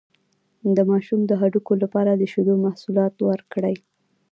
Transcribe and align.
د 0.75 0.77
ماشوم 0.91 1.19
د 1.25 1.31
هډوکو 1.41 1.73
لپاره 1.83 2.11
د 2.15 2.23
شیدو 2.31 2.53
محصولات 2.65 3.15
ورکړئ 3.29 3.75